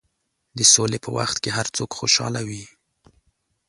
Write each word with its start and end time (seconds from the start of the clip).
د 0.57 0.59
سولې 0.73 0.99
په 1.05 1.09
وخت 1.17 1.37
کې 1.43 1.49
هر 1.57 1.67
څوک 1.75 1.89
خوشحاله 1.99 2.41
وي. 2.47 2.63